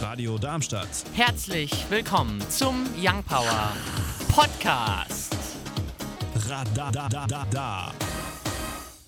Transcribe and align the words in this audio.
Radio 0.00 0.38
Darmstadt. 0.38 0.88
Herzlich 1.12 1.72
willkommen 1.90 2.40
zum 2.50 2.86
Young 2.96 3.24
Power 3.24 3.72
Podcast. 4.28 5.36
Radadadada. 6.46 7.92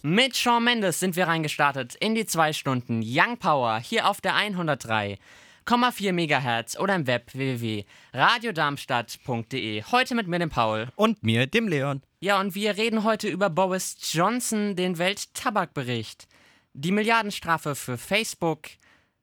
Mit 0.03 0.37
Shawn 0.37 0.64
Mendes 0.64 0.98
sind 0.98 1.14
wir 1.14 1.29
reingestartet 1.29 1.95
in 1.95 2.16
die 2.16 2.26
zwei 2.26 2.53
Stunden 2.53 3.03
Young 3.04 3.38
Power 3.38 3.79
hier 3.79 4.08
auf 4.08 4.21
der 4.21 4.34
103,4 4.34 6.13
MHz 6.13 6.76
oder 6.76 6.97
im 6.97 7.07
Web 7.07 7.35
www.radiodarmstadt.de. 7.35 9.85
Heute 9.93 10.17
mit 10.17 10.27
mir, 10.27 10.41
dem 10.41 10.51
Paul. 10.51 10.88
Und 10.97 11.22
mir, 11.22 11.47
dem 11.47 11.69
Leon. 11.69 12.03
Ja, 12.19 12.41
und 12.41 12.57
wir 12.57 12.77
reden 12.77 13.04
heute 13.04 13.29
über 13.29 13.49
Boris 13.49 13.97
Johnson, 14.13 14.75
den 14.75 14.99
Welttabakbericht, 14.99 16.27
die 16.73 16.91
Milliardenstrafe 16.91 17.77
für 17.77 17.97
Facebook 17.97 18.70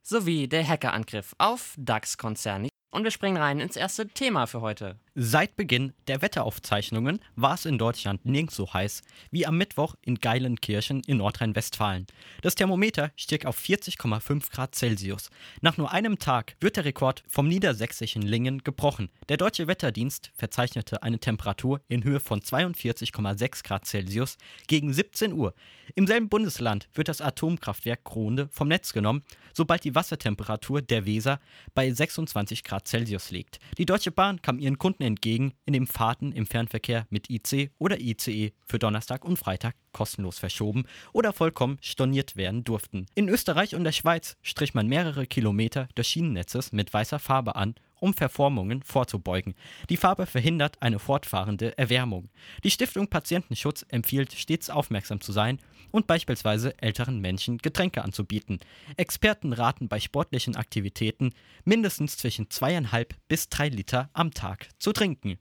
sowie 0.07 0.47
der 0.47 0.67
Hackerangriff 0.67 1.35
auf 1.37 1.75
DAX-Konzerne. 1.77 2.69
Und 2.91 3.03
wir 3.03 3.11
springen 3.11 3.37
rein 3.37 3.59
ins 3.59 3.75
erste 3.75 4.07
Thema 4.07 4.47
für 4.47 4.61
heute. 4.61 4.97
Seit 5.19 5.55
Beginn 5.55 5.93
der 6.07 6.21
Wetteraufzeichnungen 6.21 7.19
war 7.35 7.55
es 7.55 7.65
in 7.65 7.79
Deutschland 7.79 8.23
nirgends 8.23 8.55
so 8.55 8.71
heiß 8.71 9.01
wie 9.31 9.47
am 9.47 9.57
Mittwoch 9.57 9.95
in 10.03 10.19
Geilenkirchen 10.19 11.01
in 11.07 11.17
Nordrhein-Westfalen. 11.17 12.05
Das 12.43 12.53
Thermometer 12.53 13.11
stieg 13.15 13.47
auf 13.47 13.59
40,5 13.59 14.51
Grad 14.51 14.75
Celsius. 14.75 15.31
Nach 15.59 15.75
nur 15.75 15.91
einem 15.91 16.19
Tag 16.19 16.55
wird 16.59 16.75
der 16.75 16.85
Rekord 16.85 17.23
vom 17.27 17.47
niedersächsischen 17.47 18.21
Lingen 18.21 18.59
gebrochen. 18.59 19.09
Der 19.27 19.37
Deutsche 19.37 19.65
Wetterdienst 19.65 20.29
verzeichnete 20.35 21.01
eine 21.01 21.17
Temperatur 21.17 21.81
in 21.87 22.03
Höhe 22.03 22.19
von 22.19 22.41
42,6 22.41 23.63
Grad 23.63 23.87
Celsius 23.87 24.37
gegen 24.67 24.93
17 24.93 25.33
Uhr. 25.33 25.55
Im 25.95 26.05
selben 26.05 26.29
Bundesland 26.29 26.89
wird 26.93 27.07
das 27.07 27.21
Atomkraftwerk 27.21 28.03
Kronde 28.03 28.49
vom 28.51 28.67
Netz 28.67 28.93
genommen, 28.93 29.23
sobald 29.51 29.83
die 29.83 29.95
Wassertemperatur 29.95 30.83
der 30.83 31.07
Weser 31.07 31.39
bei 31.73 31.89
26 31.91 32.63
Grad 32.63 32.87
Celsius 32.87 33.31
liegt. 33.31 33.57
Die 33.79 33.87
Deutsche 33.87 34.11
Bahn 34.11 34.43
kam 34.43 34.59
ihren 34.59 34.77
Kunden 34.77 35.06
entgegen, 35.07 35.53
indem 35.65 35.87
Fahrten 35.87 36.31
im 36.31 36.45
Fernverkehr 36.45 37.07
mit 37.09 37.29
IC 37.29 37.71
oder 37.79 37.99
ICE 37.99 38.53
für 38.65 38.77
Donnerstag 38.77 39.25
und 39.25 39.37
Freitag 39.37 39.75
kostenlos 39.91 40.37
verschoben 40.37 40.85
oder 41.13 41.33
vollkommen 41.33 41.79
storniert 41.81 42.35
werden 42.35 42.63
durften. 42.63 43.07
In 43.15 43.29
Österreich 43.29 43.73
und 43.73 43.83
der 43.83 43.91
Schweiz 43.91 44.37
strich 44.43 44.75
man 44.75 44.87
mehrere 44.87 45.25
Kilometer 45.25 45.87
des 45.97 46.07
Schienennetzes 46.07 46.71
mit 46.71 46.93
weißer 46.93 47.17
Farbe 47.17 47.55
an, 47.55 47.73
um 47.99 48.13
Verformungen 48.13 48.83
vorzubeugen. 48.83 49.55
Die 49.89 49.97
Farbe 49.97 50.25
verhindert 50.25 50.81
eine 50.81 50.99
fortfahrende 50.99 51.77
Erwärmung. 51.77 52.29
Die 52.63 52.71
Stiftung 52.71 53.07
Patientenschutz 53.07 53.85
empfiehlt 53.89 54.33
stets 54.33 54.69
aufmerksam 54.69 55.21
zu 55.21 55.31
sein 55.31 55.59
und 55.91 56.07
beispielsweise 56.07 56.77
älteren 56.81 57.19
Menschen 57.19 57.57
Getränke 57.57 58.03
anzubieten. 58.03 58.59
Experten 58.97 59.53
raten 59.53 59.87
bei 59.87 59.99
sportlichen 59.99 60.55
Aktivitäten 60.55 61.33
mindestens 61.65 62.17
zwischen 62.17 62.49
zweieinhalb 62.49 63.15
bis 63.27 63.49
drei 63.49 63.69
Liter 63.69 64.09
am 64.13 64.31
Tag 64.31 64.69
zu 64.79 64.93
trinken. 64.93 65.37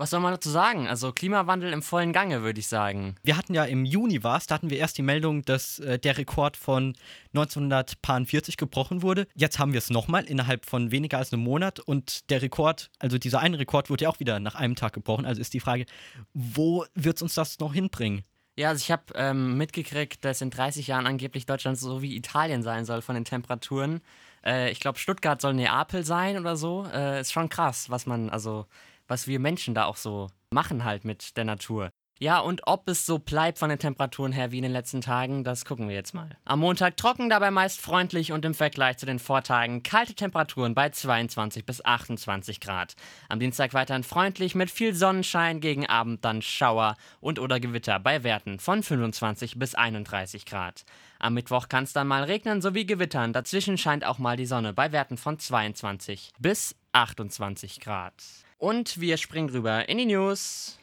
Was 0.00 0.08
soll 0.08 0.20
man 0.20 0.32
dazu 0.32 0.48
sagen? 0.48 0.88
Also 0.88 1.12
Klimawandel 1.12 1.74
im 1.74 1.82
vollen 1.82 2.14
Gange, 2.14 2.40
würde 2.40 2.58
ich 2.58 2.68
sagen. 2.68 3.16
Wir 3.22 3.36
hatten 3.36 3.52
ja 3.52 3.64
im 3.64 3.84
Juni 3.84 4.22
war 4.24 4.40
da 4.46 4.54
hatten 4.54 4.70
wir 4.70 4.78
erst 4.78 4.96
die 4.96 5.02
Meldung, 5.02 5.42
dass 5.42 5.78
äh, 5.78 5.98
der 5.98 6.16
Rekord 6.16 6.56
von 6.56 6.96
1940 7.34 8.56
gebrochen 8.56 9.02
wurde. 9.02 9.26
Jetzt 9.34 9.58
haben 9.58 9.74
wir 9.74 9.78
es 9.78 9.90
nochmal 9.90 10.24
innerhalb 10.24 10.64
von 10.64 10.90
weniger 10.90 11.18
als 11.18 11.34
einem 11.34 11.42
Monat 11.42 11.80
und 11.80 12.30
der 12.30 12.40
Rekord, 12.40 12.90
also 12.98 13.18
dieser 13.18 13.40
eine 13.40 13.58
Rekord 13.58 13.90
wurde 13.90 14.04
ja 14.04 14.08
auch 14.08 14.20
wieder 14.20 14.40
nach 14.40 14.54
einem 14.54 14.74
Tag 14.74 14.94
gebrochen. 14.94 15.26
Also 15.26 15.38
ist 15.38 15.52
die 15.52 15.60
Frage, 15.60 15.84
wo 16.32 16.86
wird 16.94 17.16
es 17.16 17.22
uns 17.22 17.34
das 17.34 17.58
noch 17.58 17.74
hinbringen? 17.74 18.24
Ja, 18.56 18.70
also 18.70 18.80
ich 18.80 18.90
habe 18.90 19.02
ähm, 19.16 19.58
mitgekriegt, 19.58 20.24
dass 20.24 20.40
in 20.40 20.48
30 20.48 20.86
Jahren 20.86 21.06
angeblich 21.06 21.44
Deutschland 21.44 21.78
so 21.78 22.00
wie 22.00 22.16
Italien 22.16 22.62
sein 22.62 22.86
soll 22.86 23.02
von 23.02 23.16
den 23.16 23.26
Temperaturen. 23.26 24.00
Äh, 24.46 24.70
ich 24.70 24.80
glaube, 24.80 24.98
Stuttgart 24.98 25.42
soll 25.42 25.52
Neapel 25.52 26.06
sein 26.06 26.38
oder 26.38 26.56
so. 26.56 26.86
Äh, 26.90 27.20
ist 27.20 27.32
schon 27.32 27.50
krass, 27.50 27.90
was 27.90 28.06
man, 28.06 28.30
also 28.30 28.64
was 29.10 29.26
wir 29.26 29.40
Menschen 29.40 29.74
da 29.74 29.86
auch 29.86 29.96
so 29.96 30.28
machen 30.50 30.84
halt 30.84 31.04
mit 31.04 31.36
der 31.36 31.44
Natur. 31.44 31.89
Ja, 32.22 32.40
und 32.40 32.66
ob 32.66 32.86
es 32.86 33.06
so 33.06 33.18
bleibt 33.18 33.58
von 33.58 33.70
den 33.70 33.78
Temperaturen 33.78 34.32
her 34.32 34.52
wie 34.52 34.58
in 34.58 34.62
den 34.62 34.72
letzten 34.72 35.00
Tagen, 35.00 35.42
das 35.42 35.64
gucken 35.64 35.88
wir 35.88 35.94
jetzt 35.94 36.12
mal. 36.12 36.28
Am 36.44 36.58
Montag 36.58 36.98
trocken, 36.98 37.30
dabei 37.30 37.50
meist 37.50 37.80
freundlich 37.80 38.30
und 38.30 38.44
im 38.44 38.52
Vergleich 38.52 38.98
zu 38.98 39.06
den 39.06 39.18
Vortagen 39.18 39.82
kalte 39.82 40.12
Temperaturen 40.12 40.74
bei 40.74 40.90
22 40.90 41.64
bis 41.64 41.82
28 41.82 42.60
Grad. 42.60 42.94
Am 43.30 43.40
Dienstag 43.40 43.72
weiterhin 43.72 44.02
freundlich 44.02 44.54
mit 44.54 44.70
viel 44.70 44.94
Sonnenschein, 44.94 45.60
gegen 45.60 45.86
Abend 45.86 46.22
dann 46.22 46.42
Schauer 46.42 46.96
und 47.22 47.38
oder 47.38 47.58
Gewitter 47.58 47.98
bei 47.98 48.22
Werten 48.22 48.58
von 48.58 48.82
25 48.82 49.58
bis 49.58 49.74
31 49.74 50.44
Grad. 50.44 50.84
Am 51.20 51.32
Mittwoch 51.32 51.70
kann 51.70 51.84
es 51.84 51.94
dann 51.94 52.06
mal 52.06 52.24
regnen 52.24 52.60
sowie 52.60 52.84
gewittern, 52.84 53.32
dazwischen 53.32 53.78
scheint 53.78 54.04
auch 54.04 54.18
mal 54.18 54.36
die 54.36 54.44
Sonne 54.44 54.74
bei 54.74 54.92
Werten 54.92 55.16
von 55.16 55.38
22 55.38 56.32
bis 56.38 56.76
28 56.92 57.80
Grad. 57.80 58.12
Und 58.58 59.00
wir 59.00 59.16
springen 59.16 59.48
rüber 59.48 59.88
in 59.88 59.96
die 59.96 60.04
News. 60.04 60.79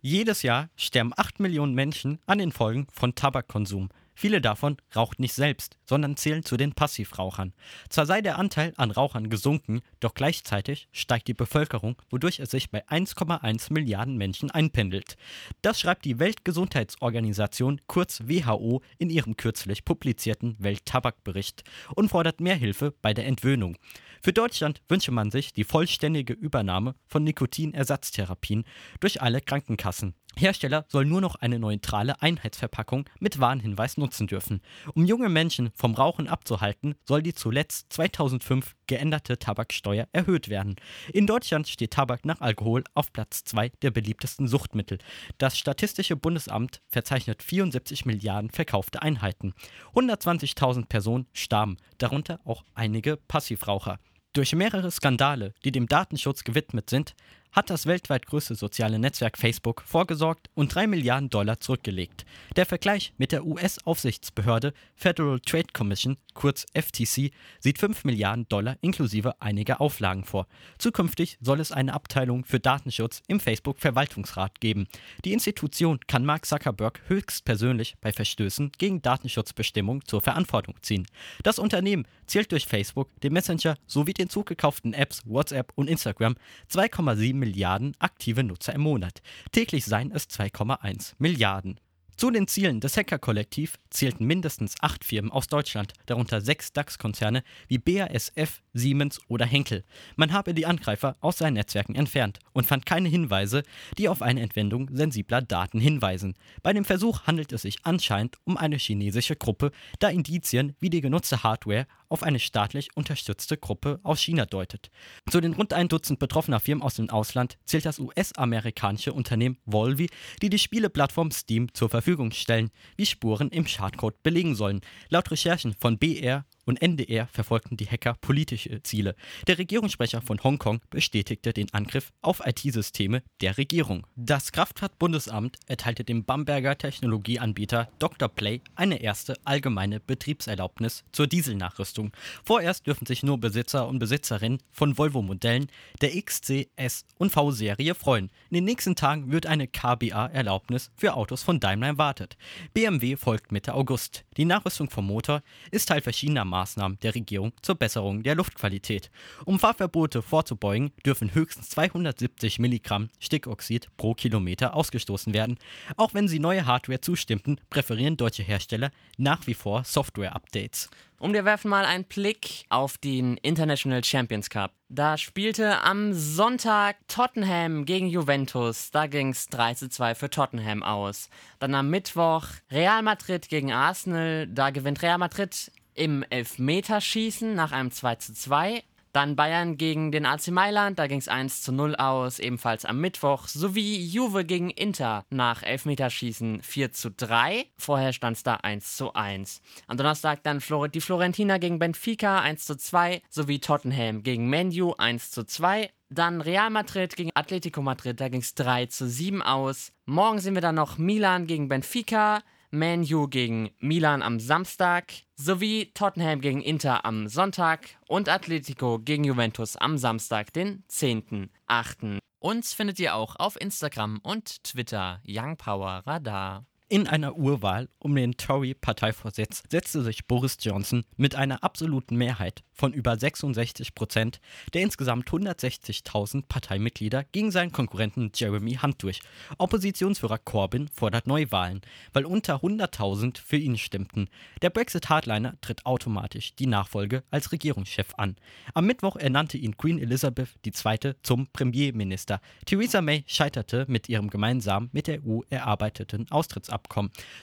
Jedes 0.00 0.42
Jahr 0.42 0.70
sterben 0.76 1.12
8 1.16 1.40
Millionen 1.40 1.74
Menschen 1.74 2.18
an 2.26 2.38
den 2.38 2.52
Folgen 2.52 2.86
von 2.92 3.14
Tabakkonsum. 3.14 3.90
Viele 4.14 4.40
davon 4.40 4.76
raucht 4.94 5.18
nicht 5.18 5.34
selbst, 5.34 5.76
sondern 5.84 6.16
zählen 6.16 6.44
zu 6.44 6.56
den 6.56 6.72
Passivrauchern. 6.72 7.52
Zwar 7.88 8.06
sei 8.06 8.22
der 8.22 8.38
Anteil 8.38 8.72
an 8.76 8.90
Rauchern 8.90 9.28
gesunken, 9.28 9.80
doch 10.00 10.14
gleichzeitig 10.14 10.88
steigt 10.92 11.28
die 11.28 11.34
Bevölkerung, 11.34 12.00
wodurch 12.10 12.38
es 12.38 12.50
sich 12.50 12.70
bei 12.70 12.86
1,1 12.86 13.72
Milliarden 13.72 14.16
Menschen 14.16 14.50
einpendelt. 14.50 15.16
Das 15.62 15.80
schreibt 15.80 16.04
die 16.04 16.18
Weltgesundheitsorganisation 16.18 17.80
kurz 17.86 18.22
WHO 18.24 18.82
in 18.98 19.10
ihrem 19.10 19.36
kürzlich 19.36 19.84
publizierten 19.84 20.56
Welttabakbericht 20.60 21.64
und 21.96 22.08
fordert 22.08 22.40
mehr 22.40 22.56
Hilfe 22.56 22.94
bei 23.02 23.14
der 23.14 23.26
Entwöhnung. 23.26 23.76
Für 24.22 24.32
Deutschland 24.32 24.80
wünsche 24.88 25.10
man 25.10 25.30
sich 25.30 25.52
die 25.52 25.64
vollständige 25.64 26.32
Übernahme 26.32 26.94
von 27.06 27.24
Nikotinersatztherapien 27.24 28.64
durch 29.00 29.20
alle 29.20 29.40
Krankenkassen. 29.40 30.14
Hersteller 30.36 30.84
sollen 30.88 31.08
nur 31.08 31.20
noch 31.20 31.36
eine 31.36 31.58
neutrale 31.58 32.20
Einheitsverpackung 32.20 33.08
mit 33.20 33.38
Warnhinweis 33.40 33.96
nutzen 33.96 34.26
dürfen. 34.26 34.60
Um 34.94 35.04
junge 35.04 35.28
Menschen 35.28 35.70
vom 35.74 35.94
Rauchen 35.94 36.28
abzuhalten, 36.28 36.94
soll 37.06 37.22
die 37.22 37.34
zuletzt 37.34 37.92
2005 37.92 38.74
geänderte 38.86 39.38
Tabaksteuer 39.38 40.08
erhöht 40.12 40.48
werden. 40.48 40.76
In 41.12 41.26
Deutschland 41.26 41.68
steht 41.68 41.92
Tabak 41.92 42.24
nach 42.24 42.40
Alkohol 42.40 42.84
auf 42.94 43.12
Platz 43.12 43.44
2 43.44 43.70
der 43.82 43.90
beliebtesten 43.90 44.48
Suchtmittel. 44.48 44.98
Das 45.38 45.58
Statistische 45.58 46.16
Bundesamt 46.16 46.80
verzeichnet 46.88 47.42
74 47.42 48.04
Milliarden 48.04 48.50
verkaufte 48.50 49.02
Einheiten. 49.02 49.54
120.000 49.94 50.86
Personen 50.86 51.26
starben, 51.32 51.76
darunter 51.98 52.40
auch 52.44 52.64
einige 52.74 53.16
Passivraucher. 53.16 53.98
Durch 54.34 54.52
mehrere 54.52 54.90
Skandale, 54.90 55.54
die 55.64 55.70
dem 55.70 55.86
Datenschutz 55.86 56.42
gewidmet 56.42 56.90
sind, 56.90 57.14
hat 57.54 57.70
das 57.70 57.86
weltweit 57.86 58.26
größte 58.26 58.56
soziale 58.56 58.98
Netzwerk 58.98 59.38
Facebook 59.38 59.82
vorgesorgt 59.86 60.50
und 60.54 60.74
3 60.74 60.88
Milliarden 60.88 61.30
Dollar 61.30 61.60
zurückgelegt. 61.60 62.26
Der 62.56 62.66
Vergleich 62.66 63.14
mit 63.16 63.30
der 63.30 63.46
US-Aufsichtsbehörde 63.46 64.74
Federal 64.96 65.38
Trade 65.40 65.68
Commission, 65.72 66.16
kurz 66.34 66.66
FTC, 66.74 67.30
sieht 67.60 67.78
5 67.78 68.04
Milliarden 68.04 68.48
Dollar 68.48 68.76
inklusive 68.80 69.40
einiger 69.40 69.80
Auflagen 69.80 70.24
vor. 70.24 70.48
Zukünftig 70.78 71.38
soll 71.40 71.60
es 71.60 71.70
eine 71.70 71.94
Abteilung 71.94 72.44
für 72.44 72.58
Datenschutz 72.58 73.22
im 73.28 73.38
Facebook-Verwaltungsrat 73.38 74.60
geben. 74.60 74.88
Die 75.24 75.32
Institution 75.32 76.00
kann 76.08 76.24
Mark 76.24 76.46
Zuckerberg 76.46 77.02
höchstpersönlich 77.06 77.94
bei 78.00 78.12
Verstößen 78.12 78.72
gegen 78.78 79.00
Datenschutzbestimmungen 79.00 80.04
zur 80.04 80.20
Verantwortung 80.20 80.74
ziehen. 80.82 81.06
Das 81.44 81.60
Unternehmen 81.60 82.06
zählt 82.26 82.50
durch 82.50 82.66
Facebook, 82.66 83.08
den 83.20 83.32
Messenger 83.32 83.76
sowie 83.86 84.12
den 84.12 84.28
zugekauften 84.28 84.92
Apps 84.92 85.22
WhatsApp 85.24 85.72
und 85.76 85.88
Instagram 85.88 86.34
2,7 86.70 87.43
Milliarden 87.44 87.94
aktive 87.98 88.42
Nutzer 88.42 88.72
im 88.72 88.80
Monat. 88.80 89.20
Täglich 89.52 89.84
seien 89.84 90.10
es 90.10 90.30
2,1 90.30 91.12
Milliarden. 91.18 91.78
Zu 92.16 92.30
den 92.30 92.46
Zielen 92.46 92.80
des 92.80 92.96
Hacker-Kollektiv 92.96 93.74
zählten 93.90 94.24
mindestens 94.24 94.76
acht 94.80 95.04
Firmen 95.04 95.32
aus 95.32 95.48
Deutschland, 95.48 95.92
darunter 96.06 96.40
sechs 96.40 96.72
DAX-Konzerne 96.72 97.42
wie 97.66 97.78
BASF, 97.78 98.62
Siemens 98.72 99.20
oder 99.28 99.44
Henkel. 99.44 99.84
Man 100.14 100.32
habe 100.32 100.54
die 100.54 100.64
Angreifer 100.64 101.16
aus 101.20 101.38
seinen 101.38 101.54
Netzwerken 101.54 101.96
entfernt 101.96 102.38
und 102.52 102.66
fand 102.66 102.86
keine 102.86 103.08
Hinweise, 103.08 103.64
die 103.98 104.08
auf 104.08 104.22
eine 104.22 104.42
Entwendung 104.42 104.88
sensibler 104.94 105.42
Daten 105.42 105.80
hinweisen. 105.80 106.34
Bei 106.62 106.72
dem 106.72 106.84
Versuch 106.84 107.24
handelt 107.24 107.52
es 107.52 107.62
sich 107.62 107.78
anscheinend 107.82 108.38
um 108.44 108.56
eine 108.56 108.76
chinesische 108.76 109.34
Gruppe, 109.36 109.72
da 109.98 110.08
Indizien 110.08 110.76
wie 110.78 110.90
die 110.90 111.00
genutzte 111.00 111.42
Hardware 111.42 111.86
auf 112.14 112.22
eine 112.22 112.38
staatlich 112.38 112.96
unterstützte 112.96 113.56
Gruppe 113.56 113.98
aus 114.04 114.20
China 114.20 114.46
deutet. 114.46 114.92
Zu 115.28 115.40
den 115.40 115.54
rund 115.54 115.72
ein 115.72 115.88
Dutzend 115.88 116.20
betroffener 116.20 116.60
Firmen 116.60 116.84
aus 116.84 116.94
dem 116.94 117.10
Ausland 117.10 117.58
zählt 117.64 117.84
das 117.84 117.98
US-amerikanische 117.98 119.12
Unternehmen 119.12 119.58
Volvi, 119.64 120.08
die 120.40 120.48
die 120.48 120.60
Spieleplattform 120.60 121.32
Steam 121.32 121.74
zur 121.74 121.88
Verfügung 121.88 122.30
stellen, 122.30 122.70
wie 122.96 123.04
Spuren 123.04 123.48
im 123.48 123.66
Schadcode 123.66 124.22
belegen 124.22 124.54
sollen. 124.54 124.80
Laut 125.08 125.28
Recherchen 125.32 125.74
von 125.74 125.98
BR 125.98 126.44
und 126.64 126.80
NDR 126.82 127.26
verfolgten 127.28 127.76
die 127.76 127.86
Hacker 127.86 128.14
politische 128.20 128.82
Ziele. 128.82 129.14
Der 129.46 129.58
Regierungssprecher 129.58 130.20
von 130.20 130.42
Hongkong 130.42 130.80
bestätigte 130.90 131.52
den 131.52 131.72
Angriff 131.72 132.12
auf 132.20 132.42
IT-Systeme 132.44 133.22
der 133.40 133.58
Regierung. 133.58 134.06
Das 134.16 134.52
Kraftfahrtbundesamt 134.52 135.58
erteilte 135.66 136.04
dem 136.04 136.24
Bamberger 136.24 136.76
Technologieanbieter 136.76 137.88
Dr. 137.98 138.28
Play 138.28 138.60
eine 138.74 139.00
erste 139.00 139.34
allgemeine 139.44 140.00
Betriebserlaubnis 140.00 141.04
zur 141.12 141.26
Dieselnachrüstung. 141.26 142.12
Vorerst 142.44 142.86
dürfen 142.86 143.06
sich 143.06 143.22
nur 143.22 143.38
Besitzer 143.38 143.88
und 143.88 143.98
Besitzerinnen 143.98 144.58
von 144.72 144.98
Volvo-Modellen 144.98 145.68
der 146.00 146.10
XC, 146.20 146.68
S 146.76 147.04
und 147.18 147.30
V-Serie 147.30 147.94
freuen. 147.94 148.30
In 148.50 148.56
den 148.56 148.64
nächsten 148.64 148.96
Tagen 148.96 149.30
wird 149.30 149.46
eine 149.46 149.68
KBA-Erlaubnis 149.68 150.90
für 150.96 151.14
Autos 151.14 151.42
von 151.42 151.60
Daimler 151.60 151.88
erwartet. 151.88 152.36
BMW 152.72 153.16
folgt 153.16 153.52
Mitte 153.52 153.74
August. 153.74 154.24
Die 154.36 154.44
Nachrüstung 154.44 154.90
vom 154.90 155.06
Motor 155.06 155.42
ist 155.70 155.88
Teil 155.88 156.00
verschiedener 156.00 156.44
Maßnahmen 156.54 157.00
der 157.00 157.16
Regierung 157.16 157.52
zur 157.62 157.74
Besserung 157.74 158.22
der 158.22 158.36
Luftqualität. 158.36 159.10
Um 159.44 159.58
Fahrverbote 159.58 160.22
vorzubeugen, 160.22 160.92
dürfen 161.04 161.34
höchstens 161.34 161.70
270 161.70 162.60
Milligramm 162.60 163.08
Stickoxid 163.18 163.88
pro 163.96 164.14
Kilometer 164.14 164.76
ausgestoßen 164.76 165.34
werden. 165.34 165.58
Auch 165.96 166.14
wenn 166.14 166.28
sie 166.28 166.38
neue 166.38 166.64
Hardware 166.64 167.00
zustimmten, 167.00 167.60
präferieren 167.70 168.16
deutsche 168.16 168.44
Hersteller 168.44 168.92
nach 169.18 169.48
wie 169.48 169.54
vor 169.54 169.82
Software-Updates. 169.82 170.90
Und 171.18 171.32
wir 171.32 171.44
werfen 171.44 171.70
mal 171.70 171.84
einen 171.84 172.04
Blick 172.04 172.66
auf 172.68 172.98
den 172.98 173.36
International 173.38 174.04
Champions 174.04 174.50
Cup. 174.50 174.72
Da 174.88 175.16
spielte 175.16 175.80
am 175.80 176.12
Sonntag 176.12 176.96
Tottenham 177.08 177.84
gegen 177.84 178.08
Juventus. 178.08 178.90
Da 178.90 179.06
ging 179.06 179.30
es 179.30 179.46
3 179.48 179.74
zu 179.74 179.88
2 179.88 180.14
für 180.14 180.30
Tottenham 180.30 180.82
aus. 180.82 181.30
Dann 181.58 181.74
am 181.74 181.88
Mittwoch 181.88 182.46
Real 182.70 183.02
Madrid 183.02 183.48
gegen 183.48 183.72
Arsenal. 183.72 184.46
Da 184.46 184.70
gewinnt 184.70 185.02
Real 185.02 185.18
Madrid 185.18 185.72
im 185.94 186.24
Elfmeterschießen 186.28 187.54
nach 187.54 187.72
einem 187.72 187.90
2 187.90 188.16
zu 188.16 188.34
2. 188.34 188.82
Dann 189.14 189.36
Bayern 189.36 189.76
gegen 189.76 190.10
den 190.10 190.26
AC 190.26 190.48
Mailand, 190.48 190.98
da 190.98 191.06
ging 191.06 191.20
es 191.20 191.28
1 191.28 191.62
zu 191.62 191.70
0 191.70 191.94
aus, 191.94 192.40
ebenfalls 192.40 192.84
am 192.84 193.00
Mittwoch, 193.00 193.46
sowie 193.46 194.04
Juve 194.04 194.44
gegen 194.44 194.70
Inter 194.70 195.24
nach 195.30 195.62
Elfmeterschießen 195.62 196.64
4 196.64 196.90
zu 196.90 197.12
3. 197.12 197.66
Vorher 197.78 198.12
stand 198.12 198.38
es 198.38 198.42
da 198.42 198.56
1 198.56 198.96
zu 198.96 199.14
1. 199.14 199.62
Am 199.86 199.96
Donnerstag 199.96 200.42
dann 200.42 200.60
die 200.92 201.00
Florentiner 201.00 201.60
gegen 201.60 201.78
Benfica 201.78 202.40
1 202.40 202.64
zu 202.64 202.76
2, 202.76 203.22
sowie 203.30 203.60
Tottenham 203.60 204.24
gegen 204.24 204.50
Menu 204.50 204.94
1 204.98 205.30
zu 205.30 205.44
2. 205.44 205.90
Dann 206.10 206.40
Real 206.40 206.70
Madrid 206.70 207.14
gegen 207.14 207.30
Atletico 207.34 207.82
Madrid, 207.82 208.20
da 208.20 208.28
ging 208.28 208.40
es 208.40 208.56
3 208.56 208.86
zu 208.86 209.08
7 209.08 209.42
aus. 209.42 209.92
Morgen 210.06 210.40
sehen 210.40 210.54
wir 210.54 210.60
dann 210.60 210.74
noch 210.74 210.98
Milan 210.98 211.46
gegen 211.46 211.68
Benfica, 211.68 212.42
Man 212.74 213.04
U 213.04 213.28
gegen 213.28 213.70
Milan 213.78 214.20
am 214.20 214.40
Samstag 214.40 215.12
sowie 215.36 215.92
Tottenham 215.94 216.40
gegen 216.40 216.60
Inter 216.60 217.04
am 217.04 217.28
Sonntag 217.28 217.96
und 218.08 218.28
Atletico 218.28 218.98
gegen 218.98 219.22
Juventus 219.22 219.76
am 219.76 219.96
Samstag, 219.96 220.52
den 220.52 220.82
10.8. 220.90 222.18
Uns 222.40 222.72
findet 222.72 222.98
ihr 222.98 223.14
auch 223.14 223.36
auf 223.36 223.60
Instagram 223.60 224.18
und 224.24 224.64
Twitter 224.64 225.22
Young 225.24 225.56
Power 225.56 226.02
Radar. 226.04 226.66
In 226.90 227.06
einer 227.06 227.34
Urwahl 227.36 227.88
um 227.98 228.14
den 228.14 228.36
Tory-Parteivorsitz 228.36 229.62
setzte 229.70 230.02
sich 230.02 230.26
Boris 230.26 230.58
Johnson 230.60 231.06
mit 231.16 231.34
einer 231.34 231.64
absoluten 231.64 232.14
Mehrheit 232.14 232.62
von 232.74 232.92
über 232.92 233.16
66 233.16 233.94
Prozent 233.94 234.38
der 234.74 234.82
insgesamt 234.82 235.30
160.000 235.30 236.42
Parteimitglieder 236.46 237.24
gegen 237.32 237.50
seinen 237.50 237.72
Konkurrenten 237.72 238.32
Jeremy 238.34 238.74
Hunt 238.82 239.02
durch. 239.02 239.20
Oppositionsführer 239.56 240.36
Corbyn 240.36 240.88
fordert 240.88 241.26
Neuwahlen, 241.26 241.80
weil 242.12 242.26
unter 242.26 242.56
100.000 242.56 243.38
für 243.38 243.56
ihn 243.56 243.78
stimmten. 243.78 244.28
Der 244.60 244.68
Brexit-Hardliner 244.68 245.58
tritt 245.62 245.86
automatisch 245.86 246.54
die 246.54 246.66
Nachfolge 246.66 247.22
als 247.30 247.50
Regierungschef 247.50 248.08
an. 248.18 248.36
Am 248.74 248.84
Mittwoch 248.84 249.16
ernannte 249.16 249.56
ihn 249.56 249.78
Queen 249.78 249.98
Elizabeth 249.98 250.50
II. 250.66 251.14
zum 251.22 251.46
Premierminister. 251.46 252.42
Theresa 252.66 253.00
May 253.00 253.24
scheiterte 253.26 253.86
mit 253.88 254.10
ihrem 254.10 254.28
gemeinsam 254.28 254.90
mit 254.92 255.06
der 255.06 255.24
EU 255.24 255.40
erarbeiteten 255.48 256.30
Austrittsabkommen. 256.30 256.73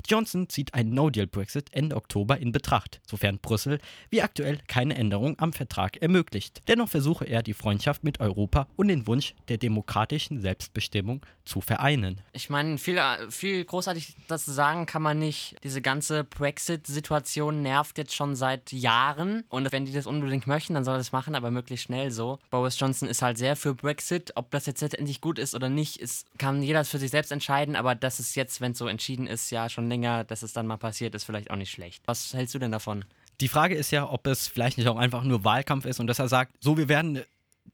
Johnson 0.07 0.49
zieht 0.49 0.73
einen 0.73 0.93
No-Deal-Brexit 0.93 1.69
Ende 1.73 1.95
Oktober 1.95 2.37
in 2.37 2.51
Betracht, 2.51 3.01
sofern 3.07 3.39
Brüssel 3.39 3.79
wie 4.09 4.21
aktuell 4.21 4.59
keine 4.67 4.95
Änderung 4.95 5.37
am 5.39 5.53
Vertrag 5.53 5.97
ermöglicht. 5.97 6.61
Dennoch 6.67 6.89
versuche 6.89 7.25
er, 7.25 7.43
die 7.43 7.53
Freundschaft 7.53 8.03
mit 8.03 8.19
Europa 8.19 8.67
und 8.75 8.87
den 8.87 9.07
Wunsch 9.07 9.33
der 9.47 9.57
demokratischen 9.57 10.41
Selbstbestimmung 10.41 11.25
zu 11.45 11.61
vereinen. 11.61 12.21
Ich 12.33 12.49
meine, 12.49 12.77
viel, 12.77 13.01
viel 13.29 13.65
großartig 13.65 14.15
das 14.27 14.45
zu 14.45 14.51
sagen 14.51 14.85
kann 14.85 15.01
man 15.01 15.19
nicht. 15.19 15.55
Diese 15.63 15.81
ganze 15.81 16.23
Brexit-Situation 16.23 17.61
nervt 17.61 17.97
jetzt 17.97 18.15
schon 18.15 18.35
seit 18.35 18.71
Jahren. 18.71 19.43
Und 19.49 19.71
wenn 19.71 19.85
die 19.85 19.91
das 19.91 20.05
unbedingt 20.05 20.47
möchten, 20.47 20.73
dann 20.73 20.85
soll 20.85 20.97
das 20.97 21.11
machen, 21.11 21.35
aber 21.35 21.51
möglichst 21.51 21.85
schnell 21.85 22.11
so. 22.11 22.39
Boris 22.49 22.79
Johnson 22.79 23.07
ist 23.09 23.21
halt 23.21 23.37
sehr 23.37 23.55
für 23.55 23.73
Brexit. 23.73 24.31
Ob 24.35 24.51
das 24.51 24.65
jetzt 24.65 24.81
letztendlich 24.81 25.21
gut 25.21 25.39
ist 25.39 25.55
oder 25.55 25.69
nicht, 25.69 25.97
ist, 25.97 26.27
kann 26.37 26.61
jeder 26.61 26.85
für 26.85 26.99
sich 26.99 27.11
selbst 27.11 27.31
entscheiden. 27.31 27.75
Aber 27.75 27.95
dass 27.95 28.19
es 28.19 28.35
jetzt, 28.35 28.61
wenn 28.61 28.73
es 28.73 28.77
so 28.77 28.87
entschieden 28.87 29.20
ist, 29.27 29.49
ja 29.51 29.69
schon 29.69 29.87
länger, 29.87 30.23
dass 30.23 30.43
es 30.43 30.53
dann 30.53 30.67
mal 30.67 30.77
passiert, 30.77 31.15
ist 31.15 31.23
vielleicht 31.23 31.51
auch 31.51 31.55
nicht 31.55 31.71
schlecht. 31.71 32.03
Was 32.05 32.33
hältst 32.33 32.55
du 32.55 32.59
denn 32.59 32.71
davon? 32.71 33.05
Die 33.39 33.47
Frage 33.47 33.75
ist 33.75 33.91
ja, 33.91 34.09
ob 34.09 34.27
es 34.27 34.47
vielleicht 34.47 34.77
nicht 34.77 34.87
auch 34.87 34.97
einfach 34.97 35.23
nur 35.23 35.43
Wahlkampf 35.43 35.85
ist 35.85 35.99
und 35.99 36.07
dass 36.07 36.19
er 36.19 36.27
sagt, 36.27 36.55
so, 36.59 36.77
wir 36.77 36.89
werden 36.89 37.21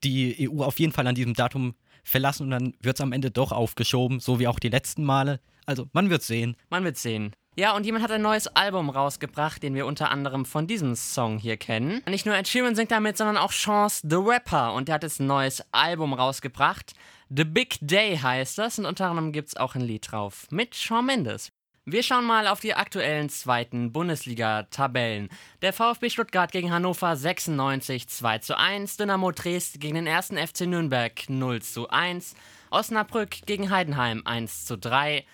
die 0.03 0.49
EU 0.49 0.63
auf 0.63 0.79
jeden 0.79 0.93
Fall 0.93 1.07
an 1.07 1.15
diesem 1.15 1.33
Datum 1.33 1.75
verlassen 2.03 2.43
und 2.43 2.51
dann 2.51 2.73
wird 2.81 2.97
es 2.97 3.01
am 3.01 3.11
Ende 3.11 3.31
doch 3.31 3.51
aufgeschoben, 3.51 4.19
so 4.19 4.39
wie 4.39 4.47
auch 4.47 4.59
die 4.59 4.69
letzten 4.69 5.03
Male. 5.03 5.39
Also, 5.65 5.87
man 5.91 6.09
wird 6.09 6.23
sehen. 6.23 6.55
Man 6.69 6.83
wird 6.83 6.97
sehen. 6.97 7.35
Ja, 7.59 7.75
und 7.75 7.87
jemand 7.87 8.03
hat 8.03 8.11
ein 8.11 8.21
neues 8.21 8.45
Album 8.45 8.91
rausgebracht, 8.91 9.63
den 9.63 9.73
wir 9.73 9.87
unter 9.87 10.11
anderem 10.11 10.45
von 10.45 10.67
diesem 10.67 10.95
Song 10.95 11.39
hier 11.39 11.57
kennen. 11.57 12.03
Nicht 12.07 12.27
nur 12.27 12.35
Ed 12.35 12.47
Sheeran 12.47 12.75
singt 12.75 12.91
damit, 12.91 13.17
sondern 13.17 13.35
auch 13.35 13.51
Chance 13.51 14.07
the 14.07 14.17
Rapper. 14.17 14.73
Und 14.73 14.87
der 14.87 14.95
hat 14.95 15.01
jetzt 15.01 15.19
ein 15.19 15.25
neues 15.25 15.63
Album 15.71 16.13
rausgebracht. 16.13 16.93
The 17.35 17.45
Big 17.45 17.79
Day 17.81 18.15
heißt 18.15 18.59
das. 18.59 18.77
Und 18.77 18.85
unter 18.85 19.07
anderem 19.07 19.31
gibt 19.31 19.47
es 19.47 19.57
auch 19.57 19.73
ein 19.73 19.81
Lied 19.81 20.11
drauf 20.11 20.45
mit 20.51 20.75
Shawn 20.75 21.07
Mendes. 21.07 21.51
Wir 21.85 22.03
schauen 22.03 22.25
mal 22.25 22.45
auf 22.45 22.59
die 22.59 22.75
aktuellen 22.75 23.27
zweiten 23.27 23.91
Bundesliga-Tabellen. 23.91 25.29
Der 25.63 25.73
VfB 25.73 26.11
Stuttgart 26.11 26.51
gegen 26.51 26.71
Hannover 26.71 27.15
96 27.15 28.07
2 28.07 28.37
zu 28.37 28.55
1, 28.55 28.97
Dynamo 28.97 29.31
Dresden 29.31 29.79
gegen 29.79 29.95
den 29.95 30.05
ersten 30.05 30.37
FC 30.37 30.67
Nürnberg 30.67 31.27
0 31.27 31.63
zu 31.63 31.89
1, 31.89 32.35
Osnabrück 32.69 33.47
gegen 33.47 33.71
Heidenheim 33.71 34.21
1 34.25 34.65
zu 34.65 34.77
3, 34.77 35.25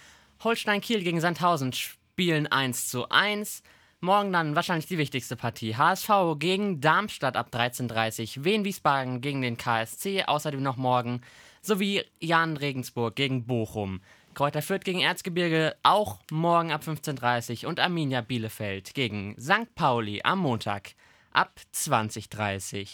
Holstein 0.42 0.80
Kiel 0.80 1.04
gegen 1.04 1.20
Sandhausen 1.20 1.74
spielen 2.14 2.46
1 2.46 2.90
zu 2.90 3.10
1. 3.10 3.64
Morgen 4.00 4.32
dann 4.32 4.56
wahrscheinlich 4.56 4.86
die 4.86 5.00
wichtigste 5.00 5.36
Partie. 5.36 5.76
HSV 5.76 6.38
gegen 6.38 6.80
Darmstadt 6.80 7.36
ab 7.36 7.50
13.30 7.52 8.38
Uhr, 8.38 8.46
Wien 8.46 8.66
Wiesbaden 8.66 9.20
gegen 9.20 9.42
den 9.42 9.58
KSC, 9.58 10.26
außerdem 10.26 10.62
noch 10.62 10.78
morgen, 10.78 11.22
sowie 11.64 12.04
Jan 12.20 12.56
Regensburg 12.56 13.16
gegen 13.16 13.48
Bochum. 13.48 14.00
Kräuter 14.36 14.62
Fürth 14.62 14.84
gegen 14.84 15.00
Erzgebirge 15.00 15.76
auch 15.82 16.20
morgen 16.30 16.72
ab 16.72 16.84
15.30 16.86 17.64
Uhr 17.64 17.70
und 17.70 17.80
Arminia 17.80 18.22
Bielefeld 18.22 18.94
gegen 18.94 19.36
St. 19.40 19.74
Pauli 19.74 20.22
am 20.24 20.38
Montag 20.38 20.92
ab 21.32 21.60
20.30 21.74 22.82
Uhr. 22.82 22.88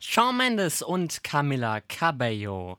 Shawn 0.00 0.36
Mendes 0.36 0.82
und 0.82 1.22
Camila 1.22 1.82
Cabello. 1.82 2.78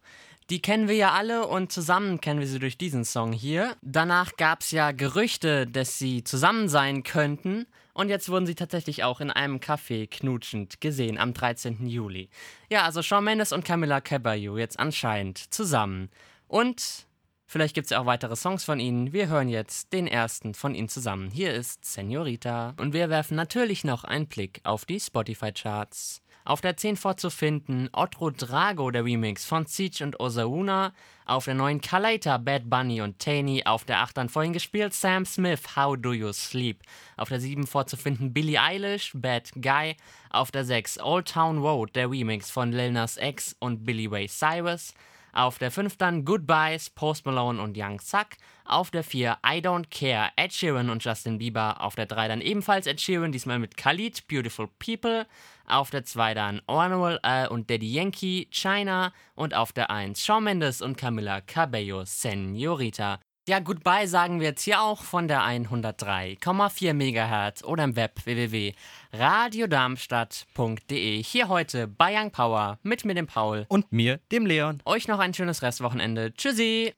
Die 0.51 0.62
kennen 0.62 0.89
wir 0.89 0.96
ja 0.96 1.13
alle 1.13 1.48
und 1.48 1.72
zusammen 1.72 2.20
kennen 2.20 2.41
wir 2.41 2.48
sie 2.48 2.60
durch 2.60 2.77
diesen 2.77 3.05
Song 3.05 3.31
hier. 3.31 3.77
Danach 3.81 4.36
gab 4.36 4.60
es 4.60 4.72
ja 4.72 4.91
Gerüchte, 4.91 5.65
dass 5.65 5.98
sie 5.98 6.25
zusammen 6.25 6.67
sein 6.67 7.03
könnten. 7.03 7.67
Und 7.93 8.10
jetzt 8.10 8.27
wurden 8.27 8.46
sie 8.46 8.55
tatsächlich 8.55 9.05
auch 9.05 9.22
in 9.22 9.31
einem 9.31 9.60
Café 9.60 10.10
knutschend 10.10 10.81
gesehen 10.81 11.17
am 11.17 11.34
13. 11.34 11.88
Juli. 11.88 12.29
Ja, 12.70 12.84
also 12.84 13.01
Shawn 13.01 13.24
Mendes 13.24 13.53
und 13.53 13.63
Camila 13.63 14.01
Cabello 14.01 14.58
jetzt 14.58 14.77
anscheinend 14.77 15.38
zusammen. 15.53 16.10
Und 16.50 17.08
Vielleicht 17.48 17.75
gibt 17.75 17.86
es 17.86 17.91
ja 17.91 18.00
auch 18.00 18.05
weitere 18.05 18.38
Songs 18.38 18.63
von 18.63 18.79
ihnen. 18.79 19.12
Wir 19.12 19.27
hören 19.27 19.50
jetzt 19.50 19.91
den 19.91 20.08
ersten 20.08 20.53
von 20.53 20.74
ihnen 20.74 20.88
zusammen. 20.88 21.29
Hier 21.31 21.53
ist 21.53 21.84
Senorita. 21.84 22.74
Und 22.77 22.93
wir 22.93 23.10
werfen 23.10 23.36
natürlich 23.36 23.84
noch 23.84 24.05
einen 24.05 24.27
Blick 24.27 24.62
auf 24.63 24.86
die 24.86 25.01
Spotify-Charts. 25.01 26.22
Auf 26.44 26.62
der 26.62 26.76
10 26.76 26.98
vorzufinden 26.98 27.90
Otro 27.94 28.32
Drago, 28.32 28.90
der 28.90 29.06
Remix 29.06 29.46
von 29.46 29.66
Siege 29.68 30.04
und 30.04 30.20
Osauna. 30.20 30.94
Auf 31.26 31.46
der 31.46 31.54
9 31.54 31.82
Kalaita, 31.82 32.38
Bad 32.38 32.70
Bunny 32.70 33.02
und 33.02 33.20
Taney. 33.20 33.64
Auf 33.66 33.86
der 33.86 34.00
8 34.00 34.18
dann 34.18 34.30
vorhin 34.30 34.54
gespielt 34.54 34.94
Sam 34.94 35.26
Smith, 35.26 35.76
How 35.76 35.96
Do 35.98 36.14
You 36.14 36.34
Sleep. 36.34 36.82
Auf 37.16 37.30
der 37.30 37.40
7 37.40 37.68
vorzufinden 37.68 38.34
Billie 38.34 38.60
Eilish, 38.60 39.12
Bad 39.14 39.52
Guy. 39.56 39.96
Auf 40.32 40.52
der 40.52 40.66
6 40.66 41.00
Old 41.00 41.28
Town 41.28 41.60
Road, 41.60 41.96
der 41.96 42.10
Remix 42.10 42.50
von 42.50 42.72
Lil 42.72 42.92
Nas 42.92 43.18
X 43.18 43.56
und 43.60 43.86
Billy 43.86 44.08
Ray 44.08 44.28
Cyrus. 44.28 44.94
Auf 45.34 45.60
der 45.60 45.72
5 45.72 45.96
dann 45.98 46.26
Goodbyes, 46.26 46.90
Post 46.90 47.26
Malone 47.26 47.62
und 47.62 47.78
Young 47.78 48.02
Suck. 48.02 48.28
Auf 48.66 48.92
der 48.92 49.04
4 49.04 49.38
I 49.46 49.60
Don't 49.60 49.86
Care, 49.90 50.30
Ed 50.36 50.54
Sheeran 50.54 50.90
und 50.90 51.04
Justin 51.04 51.38
Bieber. 51.38 51.82
Auf 51.82 51.96
der 51.96 52.06
3 52.06 52.28
dann 52.28 52.42
ebenfalls 52.42 52.88
Ed 52.88 53.00
Sheeran, 53.00 53.32
diesmal 53.32 53.60
mit 53.60 53.78
Khalid, 53.78 54.28
Beautiful 54.28 54.68
People. 54.80 55.26
Auf 55.72 55.90
der 55.90 56.04
2 56.04 56.34
dann 56.34 56.62
Manuel 56.68 57.18
L. 57.24 57.48
und 57.48 57.70
Daddy 57.70 57.90
Yankee, 57.90 58.50
China. 58.51 59.13
Und 59.36 59.54
auf 59.54 59.72
der 59.72 59.90
1 59.90 60.22
Shawn 60.22 60.44
Mendes 60.44 60.82
und 60.82 60.98
Camila 60.98 61.40
Cabello, 61.40 62.04
Senorita. 62.04 63.20
Ja, 63.48 63.60
goodbye 63.60 64.08
sagen 64.08 64.40
wir 64.40 64.50
jetzt 64.50 64.62
hier 64.63 64.82
auch 64.82 65.01
von 65.01 65.28
der 65.28 65.42
103,4 65.42 66.94
MHz 66.94 67.63
oder 67.63 67.86
im 67.86 67.96
Web 67.96 68.25
www.radiodarmstadt.de. 68.25 71.24
Hier 71.24 71.48
heute 71.48 71.88
bei 71.88 72.20
Young 72.20 72.32
Power 72.32 72.78
mit 72.84 73.06
mir, 73.06 73.16
dem 73.16 73.28
Paul. 73.28 73.66
Und 73.68 73.92
mir, 73.92 74.20
dem 74.32 74.46
Leon. 74.46 74.82
Euch 74.86 75.08
noch 75.08 75.20
ein 75.20 75.34
schönes 75.34 75.62
Restwochenende. 75.62 76.34
Tschüssi. 76.34 76.94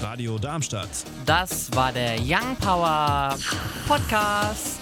Radio 0.00 0.38
Darmstadt. 0.38 1.04
Das 1.26 1.74
war 1.74 1.92
der 1.92 2.16
Young 2.20 2.56
Power 2.56 3.36
Podcast. 3.86 4.81